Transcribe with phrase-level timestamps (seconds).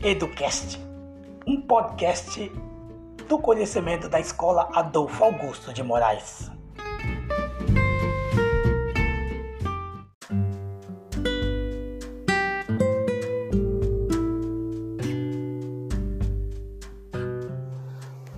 [0.00, 0.78] Educast,
[1.44, 2.52] um podcast
[3.28, 6.48] do conhecimento da Escola Adolfo Augusto de Moraes.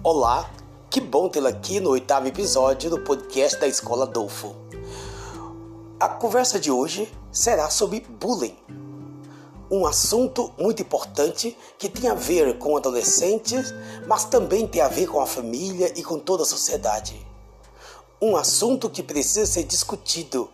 [0.03, 0.49] Olá,
[0.89, 4.57] que bom tê-lo aqui no oitavo episódio do podcast da Escola Adolfo.
[6.01, 8.57] A conversa de hoje será sobre bullying
[9.71, 13.73] um assunto muito importante que tem a ver com adolescentes,
[14.07, 17.25] mas também tem a ver com a família e com toda a sociedade.
[18.21, 20.51] Um assunto que precisa ser discutido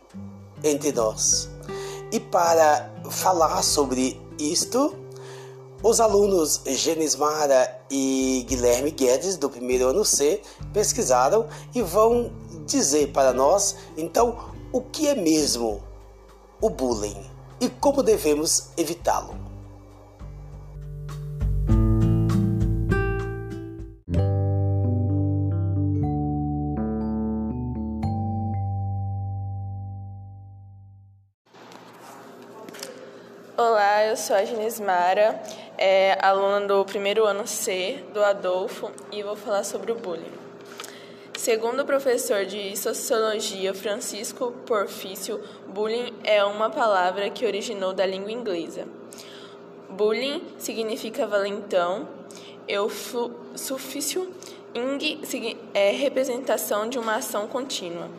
[0.63, 1.49] entre nós.
[2.13, 4.95] E para falar sobre isto,
[5.83, 12.31] os alunos Genismara e Guilherme Guedes, do primeiro ano C, pesquisaram e vão
[12.67, 15.83] dizer para nós, então, o que é mesmo
[16.61, 19.35] o bullying e como devemos evitá-lo.
[33.59, 35.43] Olá, eu sou a Genismara,
[35.79, 40.46] é, aluna do primeiro ano C do Adolfo e vou falar sobre o bullying.
[41.47, 48.33] Segundo o professor de sociologia Francisco Porfício, bullying é uma palavra que originou da língua
[48.33, 48.89] inglesa.
[49.89, 52.09] Bullying significa valentão,
[52.67, 52.91] eu
[53.55, 54.29] sufício
[54.75, 55.21] ing
[55.73, 58.11] é representação de uma ação contínua.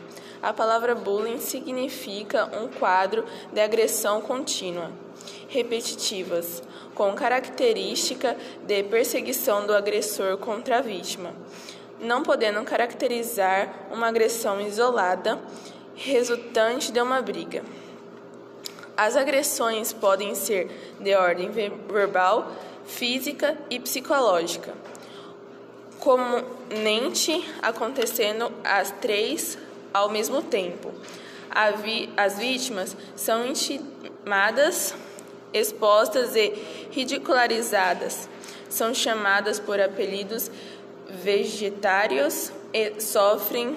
[0.42, 4.90] A palavra bullying significa um quadro de agressão contínua,
[5.48, 6.62] repetitivas,
[6.94, 8.34] com característica
[8.66, 11.34] de perseguição do agressor contra a vítima
[12.00, 15.38] não podendo caracterizar uma agressão isolada
[15.94, 17.62] resultante de uma briga.
[18.96, 22.52] As agressões podem ser de ordem verbal,
[22.86, 24.74] física e psicológica,
[26.00, 29.58] comumente acontecendo as três
[29.92, 30.92] ao mesmo tempo.
[32.16, 34.94] As vítimas são intimadas,
[35.52, 36.52] expostas e
[36.90, 38.28] ridicularizadas.
[38.68, 40.50] São chamadas por apelidos
[41.08, 42.52] vegetários
[42.98, 43.76] sofrem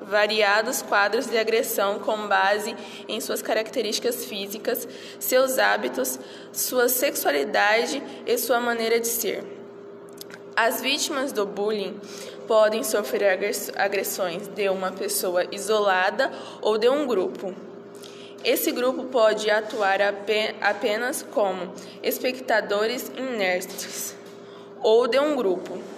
[0.00, 2.76] variados quadros de agressão com base
[3.08, 4.86] em suas características físicas,
[5.18, 6.18] seus hábitos,
[6.52, 9.44] sua sexualidade e sua maneira de ser.
[10.54, 12.00] As vítimas do bullying
[12.46, 16.32] podem sofrer agressões de uma pessoa isolada
[16.62, 17.54] ou de um grupo.
[18.44, 19.98] Esse grupo pode atuar
[20.60, 24.14] apenas como espectadores inertes
[24.82, 25.95] ou de um grupo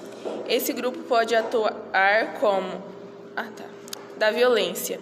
[0.48, 2.82] esse grupo pode atuar como
[3.36, 3.64] ah, tá,
[4.16, 5.00] da violência,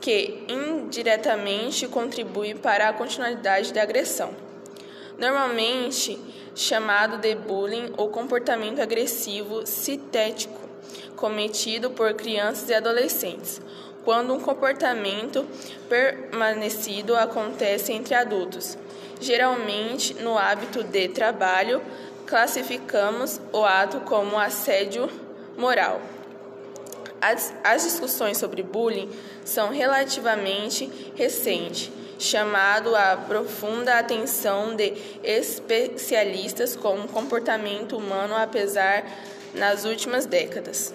[0.00, 4.30] que indiretamente contribui para a continuidade da agressão.
[5.18, 6.18] Normalmente
[6.54, 10.58] chamado de bullying ou comportamento agressivo sintético,
[11.14, 13.60] cometido por crianças e adolescentes,
[14.04, 15.46] quando um comportamento
[15.88, 18.78] permanecido acontece entre adultos,
[19.20, 21.82] geralmente no hábito de trabalho,
[22.26, 25.08] classificamos o ato como assédio
[25.56, 26.00] moral.
[27.20, 29.10] As, as discussões sobre bullying
[29.44, 34.92] são relativamente recentes, chamado a profunda atenção de
[35.22, 39.04] especialistas como comportamento humano, apesar
[39.54, 40.94] nas últimas décadas.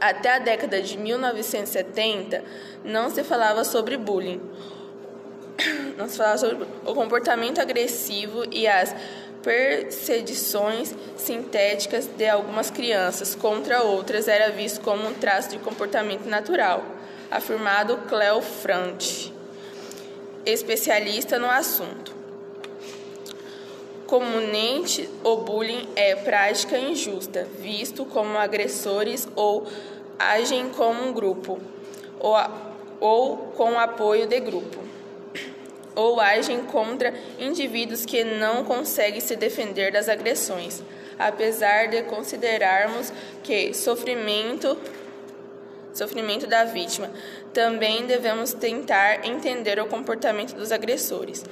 [0.00, 2.42] Até a década de 1970,
[2.84, 4.40] não se falava sobre bullying.
[5.96, 8.94] Não se falava sobre o comportamento agressivo e as
[9.42, 16.84] perseguições sintéticas de algumas crianças contra outras era visto como um traço de comportamento natural,
[17.30, 19.30] afirmado Cleo Frant,
[20.46, 22.12] especialista no assunto.
[24.06, 29.66] Comumente, o bullying é prática injusta, visto como agressores ou
[30.18, 31.58] agem como um grupo,
[32.20, 32.36] ou,
[33.00, 34.91] ou com apoio de grupo
[35.94, 40.82] ou agem contra indivíduos que não conseguem se defender das agressões,
[41.18, 43.12] apesar de considerarmos
[43.42, 44.76] que sofrimento
[45.92, 47.10] sofrimento da vítima.
[47.52, 51.44] Também devemos tentar entender o comportamento dos agressores.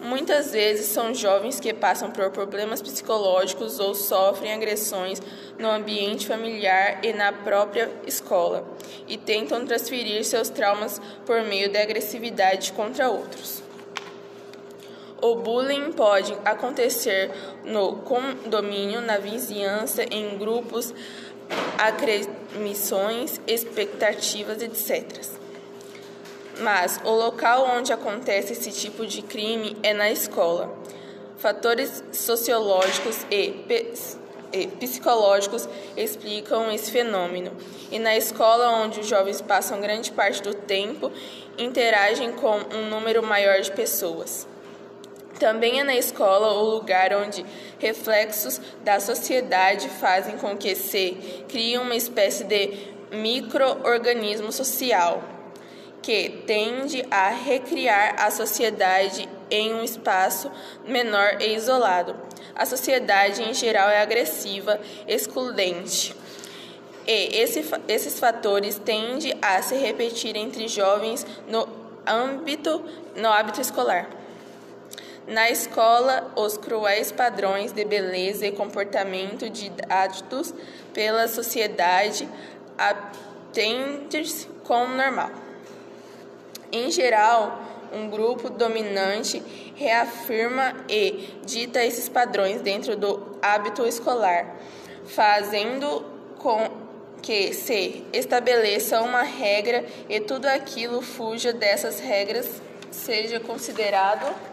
[0.00, 5.20] Muitas vezes são jovens que passam por problemas psicológicos ou sofrem agressões
[5.58, 8.66] no ambiente familiar e na própria escola
[9.06, 13.69] e tentam transferir seus traumas por meio da agressividade contra outros.
[15.20, 17.30] O bullying pode acontecer
[17.64, 20.94] no condomínio, na vizinhança, em grupos,
[21.76, 25.04] acremissões, expectativas, etc.
[26.60, 30.74] Mas o local onde acontece esse tipo de crime é na escola.
[31.38, 33.64] Fatores sociológicos e
[34.78, 37.52] psicológicos explicam esse fenômeno.
[37.90, 41.10] E na escola, onde os jovens passam grande parte do tempo,
[41.56, 44.46] interagem com um número maior de pessoas.
[45.40, 47.46] Também é na escola o lugar onde
[47.78, 55.24] reflexos da sociedade fazem com que se crie uma espécie de microorganismo social
[56.02, 60.50] que tende a recriar a sociedade em um espaço
[60.86, 62.14] menor e isolado.
[62.54, 64.78] A sociedade em geral é agressiva,
[65.08, 66.14] excludente.
[67.06, 71.66] E esse, esses fatores tendem a se repetir entre jovens no
[72.06, 72.84] âmbito,
[73.16, 74.19] no hábito escolar.
[75.30, 80.52] Na escola, os cruéis padrões de beleza e comportamento didados
[80.92, 82.28] pela sociedade
[82.76, 85.30] atendem-se como normal.
[86.72, 87.62] Em geral,
[87.92, 89.40] um grupo dominante
[89.76, 94.56] reafirma e dita esses padrões dentro do hábito escolar,
[95.06, 96.04] fazendo
[96.40, 96.68] com
[97.22, 102.60] que se estabeleça uma regra e tudo aquilo fuja dessas regras
[102.90, 104.49] seja considerado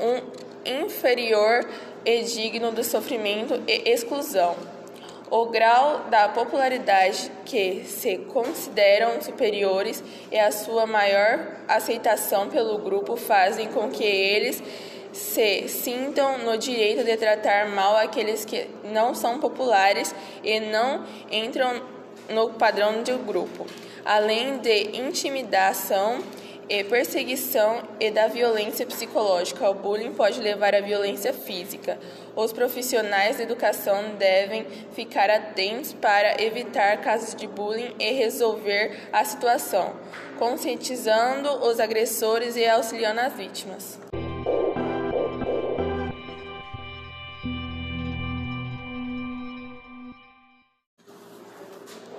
[0.00, 0.20] um
[0.64, 1.68] inferior
[2.04, 4.56] e digno de sofrimento e exclusão.
[5.30, 10.02] O grau da popularidade que se consideram superiores
[10.32, 14.60] e a sua maior aceitação pelo grupo fazem com que eles
[15.12, 21.80] se sintam no direito de tratar mal aqueles que não são populares e não entram
[22.28, 23.66] no padrão do grupo,
[24.04, 26.18] além de intimidação
[26.70, 29.68] e perseguição e da violência psicológica.
[29.68, 31.98] O bullying pode levar à violência física.
[32.36, 39.24] Os profissionais de educação devem ficar atentos para evitar casos de bullying e resolver a
[39.24, 39.96] situação,
[40.38, 43.98] conscientizando os agressores e auxiliando as vítimas.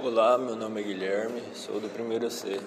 [0.04, 2.59] Olá, meu nome é Guilherme, sou do primeiro C.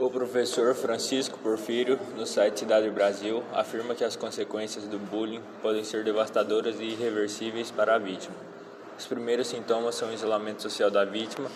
[0.00, 5.84] O professor Francisco Porfírio, no site Cidade Brasil, afirma que as consequências do bullying podem
[5.84, 8.34] ser devastadoras e irreversíveis para a vítima.
[8.98, 11.48] Os primeiros sintomas são o isolamento social da vítima,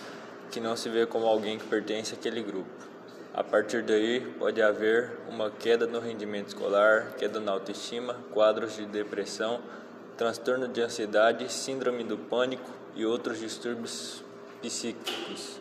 [0.49, 2.69] que não se vê como alguém que pertence àquele grupo.
[3.33, 8.85] A partir daí, pode haver uma queda no rendimento escolar, queda na autoestima, quadros de
[8.85, 9.59] depressão,
[10.15, 14.23] transtorno de ansiedade, síndrome do pânico e outros distúrbios
[14.61, 15.59] psíquicos.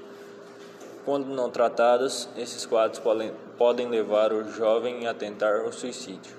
[1.09, 3.01] Quando não tratados, esses quadros
[3.57, 6.37] podem levar o jovem a tentar o suicídio.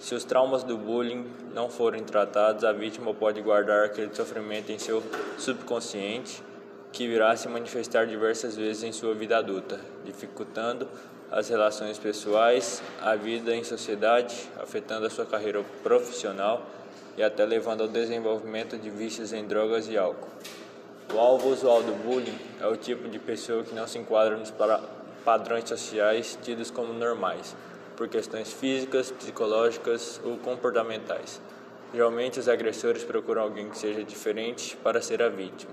[0.00, 1.24] Se os traumas do bullying
[1.54, 5.02] não forem tratados, a vítima pode guardar aquele sofrimento em seu
[5.38, 6.42] subconsciente,
[6.92, 10.86] que virá se manifestar diversas vezes em sua vida adulta, dificultando
[11.30, 16.66] as relações pessoais, a vida em sociedade, afetando a sua carreira profissional
[17.16, 20.28] e até levando ao desenvolvimento de vícios em drogas e álcool.
[21.14, 24.52] O alvo usual do bullying é o tipo de pessoa que não se enquadra nos
[25.24, 27.54] padrões sociais tidos como normais,
[27.96, 31.40] por questões físicas, psicológicas ou comportamentais.
[31.92, 35.72] Geralmente, os agressores procuram alguém que seja diferente para ser a vítima.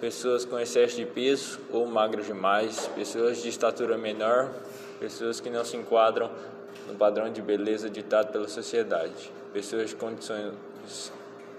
[0.00, 4.50] Pessoas com excesso de peso ou magras demais, pessoas de estatura menor,
[5.00, 6.30] pessoas que não se enquadram
[6.86, 10.52] no padrão de beleza ditado pela sociedade, pessoas de condições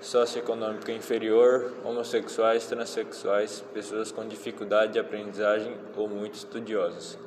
[0.01, 7.17] socioeconômica inferior, homossexuais, transexuais, pessoas com dificuldade de aprendizagem ou muito estudiosos.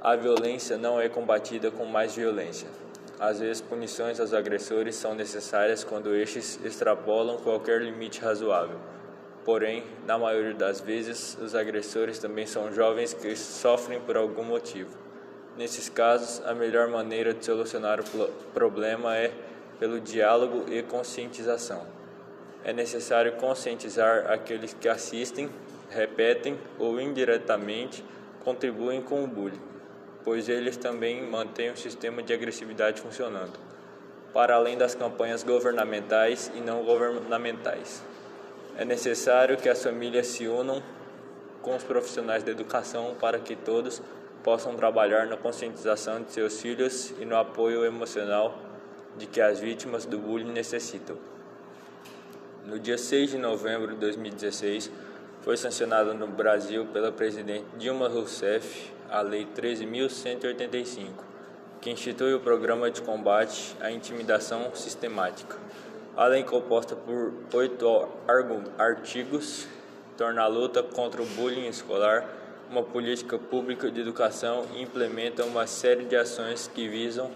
[0.00, 2.68] A violência não é combatida com mais violência.
[3.18, 8.78] Às vezes, punições aos agressores são necessárias quando estes extrapolam qualquer limite razoável.
[9.44, 14.96] Porém, na maioria das vezes, os agressores também são jovens que sofrem por algum motivo.
[15.56, 19.30] Nesses casos, a melhor maneira de solucionar o problema é
[19.82, 21.84] pelo diálogo e conscientização.
[22.64, 25.50] É necessário conscientizar aqueles que assistem,
[25.90, 28.04] repetem ou indiretamente
[28.44, 29.60] contribuem com o bullying,
[30.22, 33.58] pois eles também mantêm o sistema de agressividade funcionando,
[34.32, 38.04] para além das campanhas governamentais e não governamentais.
[38.78, 40.80] É necessário que as famílias se unam
[41.60, 44.00] com os profissionais da educação para que todos
[44.44, 48.70] possam trabalhar na conscientização de seus filhos e no apoio emocional
[49.16, 51.16] de que as vítimas do bullying necessitam.
[52.64, 54.90] No dia 6 de novembro de 2016,
[55.42, 61.08] foi sancionada no Brasil pela presidente Dilma Rousseff a Lei 13.185,
[61.80, 65.56] que institui o Programa de Combate à Intimidação Sistemática.
[66.16, 68.08] A lei, composta por oito
[68.78, 69.66] artigos,
[70.16, 72.26] torna a luta contra o bullying escolar
[72.70, 77.30] uma política pública de educação e implementa uma série de ações que visam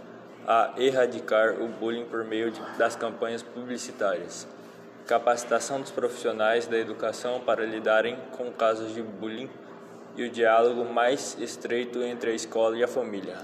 [0.46, 4.46] a erradicar o bullying por meio de, das campanhas publicitárias,
[5.06, 9.50] capacitação dos profissionais da educação para lidarem com casos de bullying
[10.16, 13.38] e o diálogo mais estreito entre a escola e a família.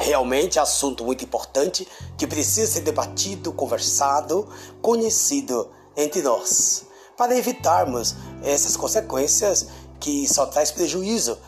[0.00, 4.48] Realmente assunto muito importante que precisa ser debatido, conversado,
[4.80, 6.86] conhecido entre nós,
[7.18, 9.68] para evitarmos essas consequências
[10.00, 11.38] que só traz prejuízo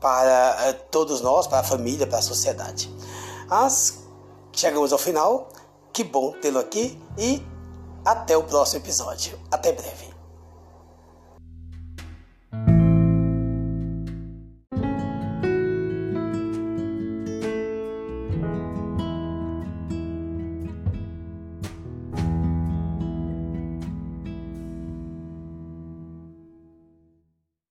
[0.00, 2.90] para eh, todos nós, para a família, para a sociedade.
[3.46, 3.98] Mas
[4.52, 5.50] chegamos ao final.
[5.92, 7.42] Que bom tê-lo aqui e
[8.04, 9.38] até o próximo episódio.
[9.50, 10.17] Até breve.